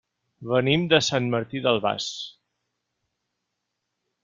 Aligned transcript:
Venim 0.51 0.85
de 0.93 0.99
Sant 1.07 1.27
Martí 1.35 1.61
d'Albars. 1.67 2.09